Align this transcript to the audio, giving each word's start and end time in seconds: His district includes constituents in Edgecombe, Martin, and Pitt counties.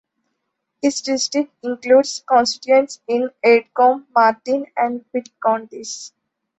His 0.81 1.01
district 1.01 1.53
includes 1.61 2.23
constituents 2.27 2.99
in 3.07 3.29
Edgecombe, 3.43 4.07
Martin, 4.15 4.65
and 4.75 5.05
Pitt 5.11 5.29
counties. 5.45 6.11